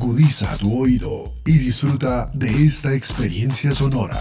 [0.00, 4.14] Agudiza tu oído y disfruta de esta experiencia sonora.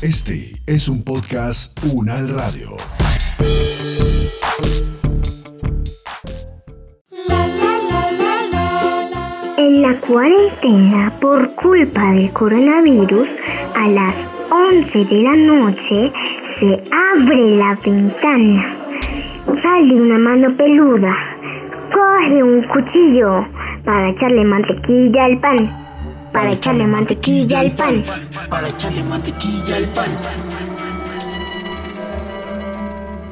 [0.00, 2.78] Este es un podcast Unal Radio.
[9.58, 13.28] En la cuarentena, por culpa del coronavirus,
[13.76, 14.14] a las
[14.50, 16.12] 11 de la noche
[16.58, 18.74] se abre la ventana.
[19.62, 21.32] Sale una mano peluda.
[21.92, 23.46] Coge un cuchillo
[23.84, 26.32] para echarle mantequilla al pan.
[26.32, 28.02] Para echarle mantequilla al pan.
[28.48, 30.08] Para echarle mantequilla al pan.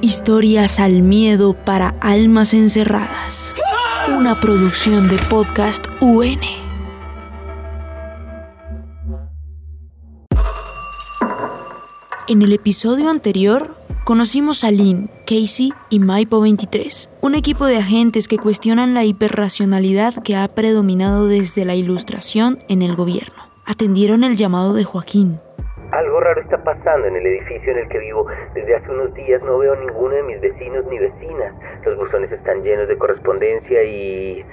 [0.02, 3.54] Historias al miedo para almas encerradas.
[4.14, 6.40] Una producción de podcast UN.
[12.28, 18.28] En el episodio anterior conocimos a Lynn, Casey y Maipo 23, un equipo de agentes
[18.28, 23.50] que cuestionan la hiperracionalidad que ha predominado desde la ilustración en el gobierno.
[23.66, 25.38] Atendieron el llamado de Joaquín,
[25.92, 28.26] algo raro está pasando en el edificio en el que vivo.
[28.54, 31.58] Desde hace unos días no veo a ninguno de mis vecinos ni vecinas.
[31.84, 34.44] Los buzones están llenos de correspondencia y...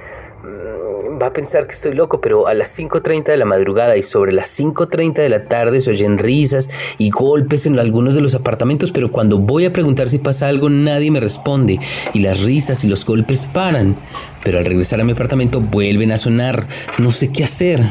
[0.44, 4.04] Mm, va a pensar que estoy loco, pero a las 5.30 de la madrugada y
[4.04, 8.36] sobre las 5.30 de la tarde se oyen risas y golpes en algunos de los
[8.36, 11.80] apartamentos, pero cuando voy a preguntar si pasa algo nadie me responde
[12.14, 13.96] y las risas y los golpes paran.
[14.44, 16.66] Pero al regresar a mi apartamento vuelven a sonar.
[16.98, 17.82] No sé qué hacer.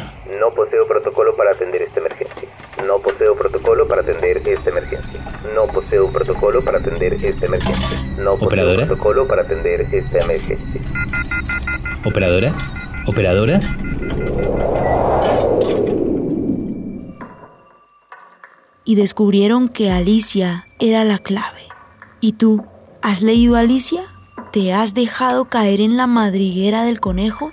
[0.41, 2.49] No poseo protocolo para atender esta emergencia.
[2.87, 5.21] No poseo protocolo para atender esta emergencia.
[5.55, 8.03] No poseo un protocolo para atender esta emergencia.
[8.19, 8.83] No poseo ¿Operadora?
[8.83, 10.81] un protocolo para atender esta emergencia.
[12.05, 12.55] ¿Operadora?
[13.07, 13.61] ¿Operadora?
[18.89, 21.63] y descubrieron que Alicia era la clave.
[22.21, 22.65] ¿Y tú?
[23.03, 24.03] ¿Has leído Alicia?
[24.53, 27.51] ¿Te has dejado caer en la madriguera del conejo?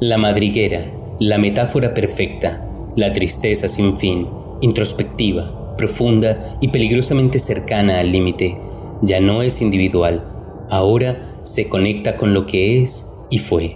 [0.00, 4.28] La madriguera, la metáfora perfecta, la tristeza sin fin,
[4.60, 8.58] introspectiva, profunda y peligrosamente cercana al límite,
[9.00, 10.22] ya no es individual,
[10.68, 13.74] ahora se conecta con lo que es y fue.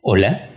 [0.00, 0.48] ¿Hola?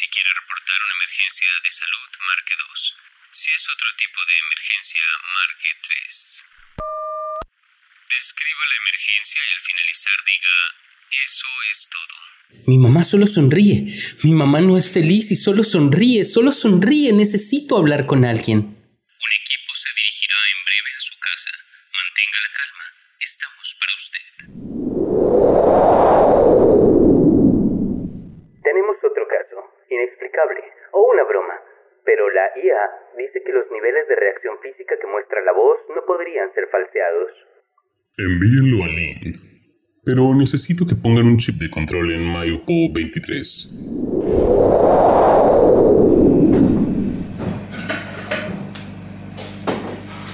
[0.00, 2.96] Si quiere reportar una emergencia de salud, marque 2.
[3.32, 5.04] Si es otro tipo de emergencia,
[5.36, 6.44] marque 3.
[8.08, 10.56] Describa la emergencia y al finalizar diga,
[11.28, 12.16] eso es todo.
[12.66, 13.92] Mi mamá solo sonríe.
[14.24, 17.12] Mi mamá no es feliz y solo sonríe, solo sonríe.
[17.12, 18.56] Necesito hablar con alguien.
[18.56, 21.52] Un equipo se dirigirá en breve a su casa.
[21.92, 22.84] Mantenga la calma.
[23.20, 24.24] Estamos para usted.
[28.70, 29.56] Tenemos otro caso,
[29.90, 30.62] inexplicable,
[31.00, 31.56] o una broma.
[32.04, 32.84] Pero la IA
[33.16, 37.30] dice que los niveles de reacción física que muestra la voz no podrían ser falseados.
[38.18, 39.36] Envíenlo a Link.
[40.04, 43.76] Pero necesito que pongan un chip de control en Mayupo 23.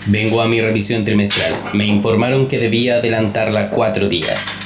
[0.09, 1.53] Vengo a mi revisión trimestral.
[1.75, 4.57] Me informaron que debía adelantarla cuatro días.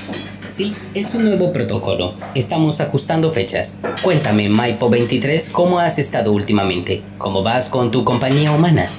[0.51, 2.15] Sí, es un nuevo protocolo.
[2.35, 3.83] Estamos ajustando fechas.
[4.03, 7.03] Cuéntame, Maipo 23, ¿cómo has estado últimamente?
[7.19, 8.91] ¿Cómo vas con tu compañía humana?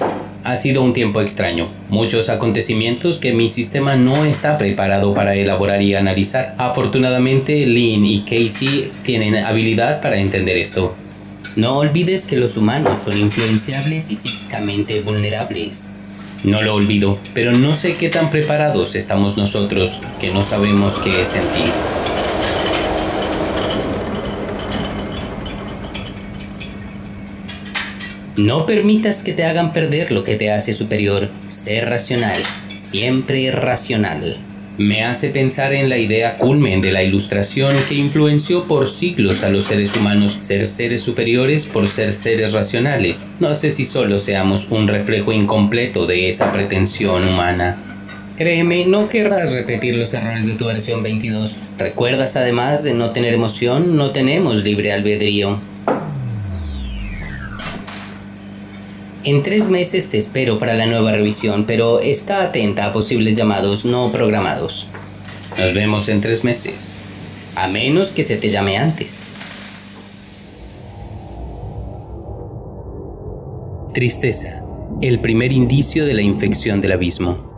[0.44, 5.82] Ha sido un tiempo extraño, muchos acontecimientos que mi sistema no está preparado para elaborar
[5.82, 6.54] y analizar.
[6.56, 10.94] Afortunadamente, Lynn y Casey tienen habilidad para entender esto.
[11.54, 15.96] No olvides que los humanos son influenciables y psíquicamente vulnerables.
[16.44, 21.22] No lo olvido, pero no sé qué tan preparados estamos nosotros que no sabemos qué
[21.22, 21.70] es sentir.
[28.36, 31.30] No permitas que te hagan perder lo que te hace superior.
[31.46, 32.42] Sé racional,
[32.74, 34.36] siempre racional.
[34.82, 39.48] Me hace pensar en la idea culmen de la ilustración que influenció por siglos a
[39.48, 43.30] los seres humanos ser seres superiores por ser seres racionales.
[43.38, 47.78] No sé si solo seamos un reflejo incompleto de esa pretensión humana.
[48.36, 51.58] Créeme, no querrás repetir los errores de tu versión 22.
[51.78, 53.96] ¿Recuerdas además de no tener emoción?
[53.96, 55.60] No tenemos libre albedrío.
[59.24, 63.84] En tres meses te espero para la nueva revisión, pero está atenta a posibles llamados
[63.84, 64.88] no programados.
[65.56, 66.98] Nos vemos en tres meses.
[67.54, 69.26] A menos que se te llame antes.
[73.94, 74.64] Tristeza,
[75.02, 77.52] el primer indicio de la infección del abismo.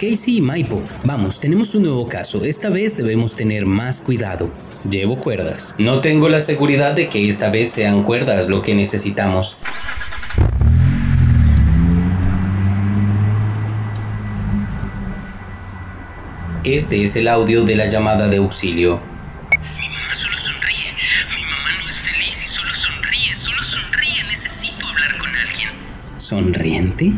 [0.00, 2.44] Casey y Maipo, vamos, tenemos un nuevo caso.
[2.44, 4.71] Esta vez debemos tener más cuidado.
[4.88, 5.76] Llevo cuerdas.
[5.78, 9.58] No tengo la seguridad de que esta vez sean cuerdas lo que necesitamos.
[16.64, 19.00] Este es el audio de la llamada de auxilio.
[19.78, 20.94] Mi mamá solo sonríe.
[21.36, 23.36] Mi mamá no es feliz y solo sonríe.
[23.36, 24.24] Solo sonríe.
[24.30, 25.70] Necesito hablar con alguien.
[26.16, 27.12] ¿Sonriente?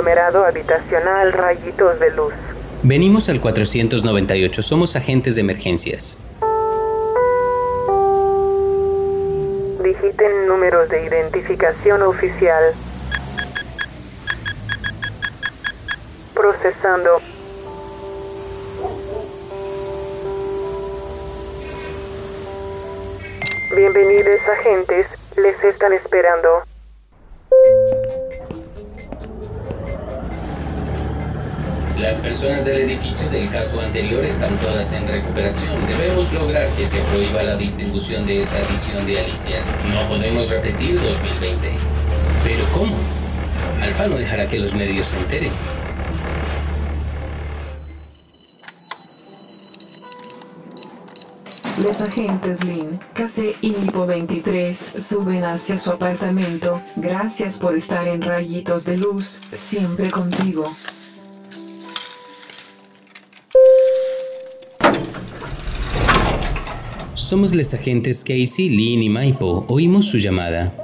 [0.00, 2.32] Conglomerado habitacional Rayitos de Luz.
[2.82, 6.26] Venimos al 498, somos agentes de emergencias.
[9.84, 12.72] Digiten números de identificación oficial.
[16.32, 17.20] Procesando.
[23.76, 26.69] Bienvenidos agentes, les están esperando.
[32.00, 35.76] Las personas del edificio del caso anterior están todas en recuperación.
[35.86, 39.58] Debemos lograr que se prohíba la distribución de esa edición de Alicia.
[39.92, 41.68] No podemos repetir 2020.
[42.42, 42.96] ¿Pero cómo?
[43.82, 45.52] Alfa no dejará que los medios se enteren.
[51.82, 56.80] Los agentes Lin, Case y Nipo 23 suben hacia su apartamento.
[56.96, 60.74] Gracias por estar en Rayitos de Luz, siempre contigo.
[67.30, 69.64] Somos los agentes Casey, Lynn y Maipo.
[69.68, 70.74] Oímos su llamada.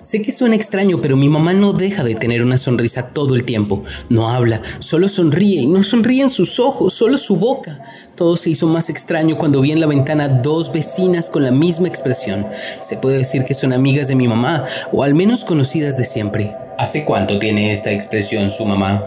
[0.00, 3.44] Sé que suena extraño, pero mi mamá no deja de tener una sonrisa todo el
[3.44, 3.84] tiempo.
[4.08, 7.82] No habla, solo sonríe y no sonríen sus ojos, solo su boca.
[8.14, 11.86] Todo se hizo más extraño cuando vi en la ventana dos vecinas con la misma
[11.86, 12.46] expresión.
[12.80, 16.50] Se puede decir que son amigas de mi mamá, o al menos conocidas de siempre.
[16.78, 19.04] ¿Hace cuánto tiene esta expresión su mamá?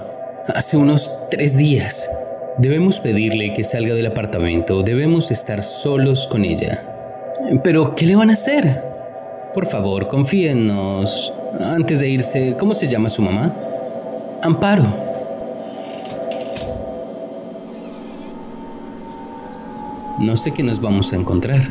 [0.47, 2.07] Hace unos tres días.
[2.57, 4.83] Debemos pedirle que salga del apartamento.
[4.83, 6.83] Debemos estar solos con ella.
[7.63, 8.69] Pero, ¿qué le van a hacer?
[9.53, 11.33] Por favor, confíennos.
[11.59, 13.55] Antes de irse, ¿cómo se llama su mamá?
[14.43, 14.83] Amparo.
[20.19, 21.67] No sé qué nos vamos a encontrar.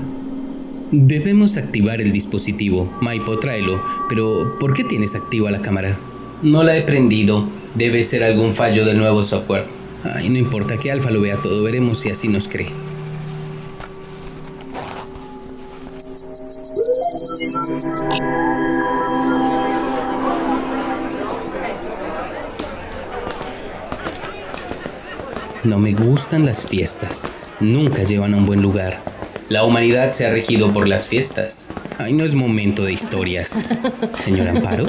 [0.90, 2.90] Debemos activar el dispositivo.
[3.00, 3.82] Maipo, tráelo.
[4.08, 5.98] Pero, ¿por qué tienes activa la cámara?
[6.42, 7.44] No la he prendido.
[7.74, 9.62] Debe ser algún fallo del nuevo software.
[10.02, 12.70] Ay, no importa que Alfa lo vea todo, veremos si así nos cree.
[25.62, 27.22] No me gustan las fiestas.
[27.60, 29.09] Nunca llevan a un buen lugar.
[29.50, 31.70] La humanidad se ha regido por las fiestas.
[31.98, 33.66] Ay, no es momento de historias.
[34.14, 34.86] Señor Amparo.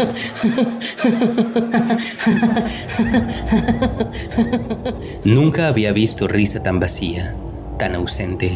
[5.24, 7.34] Nunca había visto risa tan vacía,
[7.80, 8.56] tan ausente.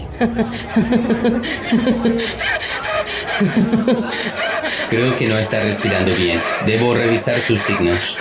[4.91, 6.37] Creo que no está respirando bien.
[6.67, 8.19] Debo revisar sus signos.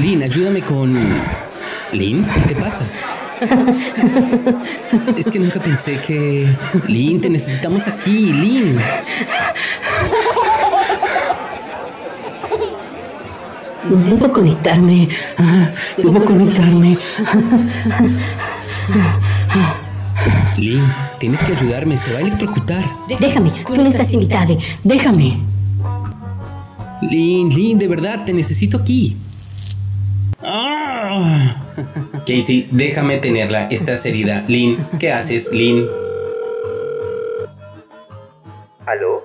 [0.00, 0.96] Lynn, ayúdame con...
[1.92, 2.84] Lynn, ¿qué te pasa?
[5.16, 6.46] Es que nunca pensé que...
[6.86, 8.78] Lynn, te necesitamos aquí, Lynn.
[14.04, 15.08] Debo conectarme.
[15.38, 16.96] Ah, Debo conectarme.
[20.58, 22.84] Lynn, tienes que ayudarme, se va a electrocutar.
[23.20, 24.54] Déjame, tú no estás invitada.
[24.84, 25.38] Déjame.
[27.02, 29.16] Lynn, Lynn, de verdad, te necesito aquí.
[30.42, 31.67] Ah.
[32.26, 33.68] Casey, déjame tenerla.
[33.68, 34.44] Estás herida.
[34.48, 35.86] Lynn, ¿qué haces, Lynn?
[38.86, 39.22] ¿Aló?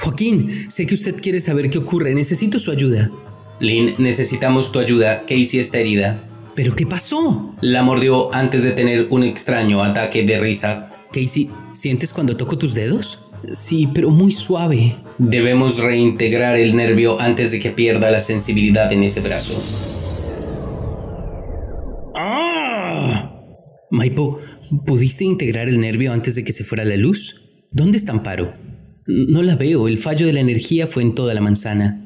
[0.00, 2.14] Joaquín, sé que usted quiere saber qué ocurre.
[2.14, 3.10] Necesito su ayuda.
[3.60, 5.22] Lynn, necesitamos tu ayuda.
[5.22, 6.22] Casey está herida.
[6.54, 7.54] ¿Pero qué pasó?
[7.60, 10.92] La mordió antes de tener un extraño ataque de risa.
[11.12, 13.30] Casey, ¿sientes cuando toco tus dedos?
[13.52, 14.96] Sí, pero muy suave.
[15.18, 19.99] Debemos reintegrar el nervio antes de que pierda la sensibilidad en ese brazo.
[23.90, 24.40] Maipo,
[24.86, 27.66] ¿pudiste integrar el nervio antes de que se fuera la luz?
[27.72, 28.54] ¿Dónde está Amparo?
[29.06, 31.98] No la veo, el fallo de la energía fue en toda la manzana.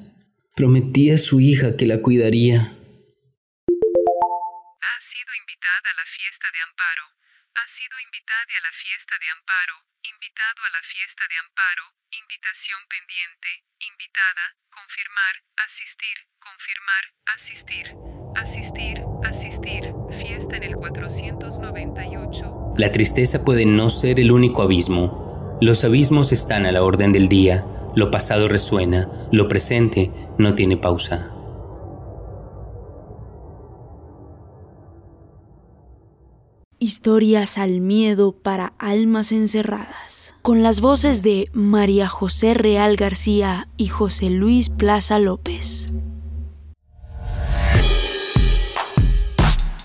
[0.56, 2.56] Prometí a su hija que la cuidaría.
[2.56, 2.66] Ha
[5.00, 7.04] sido invitada a la fiesta de Amparo.
[7.54, 12.80] Ha sido invitada a la fiesta de amparo, invitado a la fiesta de amparo, invitación
[12.90, 17.86] pendiente, invitada, confirmar, asistir, confirmar, asistir,
[18.34, 19.82] asistir, asistir,
[20.18, 21.33] fiesta en el 498.
[22.76, 25.56] La tristeza puede no ser el único abismo.
[25.60, 27.64] Los abismos están a la orden del día,
[27.94, 31.30] lo pasado resuena, lo presente no tiene pausa.
[36.80, 40.34] Historias al miedo para almas encerradas.
[40.42, 45.88] Con las voces de María José Real García y José Luis Plaza López.